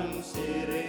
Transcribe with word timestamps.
Ansire 0.00 0.88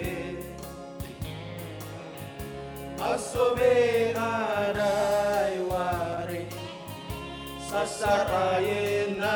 Asobe 3.11 3.75
Araiware 4.15 6.39
Sasarayena 7.67 9.35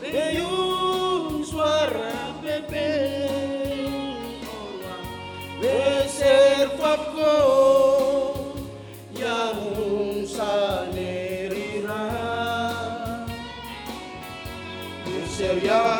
de 0.00 0.42
un 0.44 1.44
suara 1.44 2.12
pepe. 2.42 2.90
De 5.60 6.08
ser 6.08 6.70
fafco 6.80 7.32
ya 9.14 9.52
un 9.52 10.26
salerira 10.26 12.02
de 15.04 15.26
ser 15.28 15.56
ya 15.62 15.91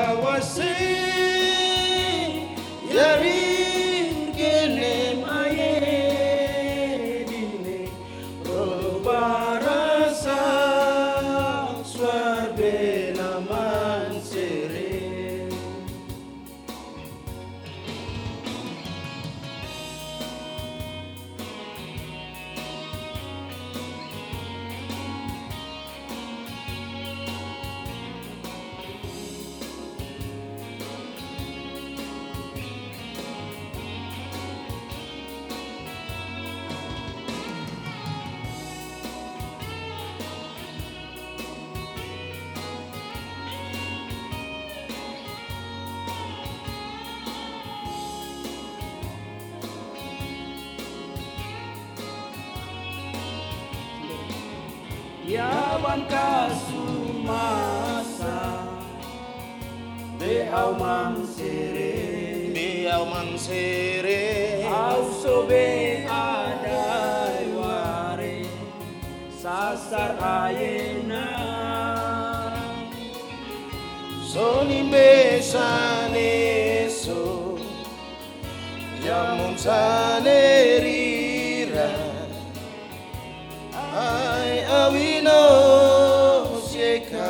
Biarkan 55.33 56.05
kasu 56.13 56.85
masa 57.25 58.69
De 60.21 60.45
au 60.53 60.77
mansere 60.77 62.53
De 62.53 62.85
au 62.93 63.09
mansere 63.09 64.61
Au 64.69 65.09
sobe 65.25 66.05
adai 66.05 67.49
ware 67.57 68.45
Sasar 69.41 70.21
ayena 70.21 71.25
Soni 74.29 74.85
mesaneso 74.85 76.37
Yamun 79.01 79.57
saneso 79.57 80.52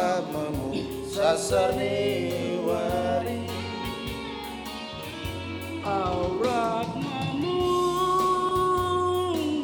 agamamu 0.03 0.69
sasarni 1.15 1.95
wari. 2.67 3.39
Auratmu 5.85 7.59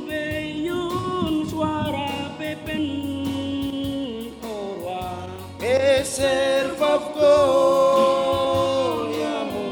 beyun 0.09 1.34
suara 1.50 2.10
pepen 2.38 2.87
orwa. 4.43 5.03
Eser 5.62 6.66
fafko 6.81 7.34
yamu 9.22 9.66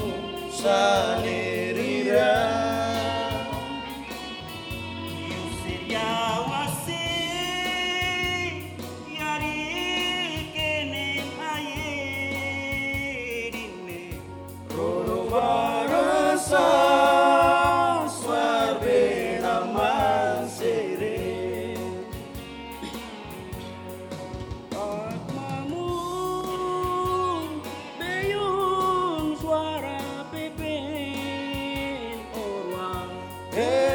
sani 0.61 1.36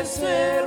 fapko 0.04 0.61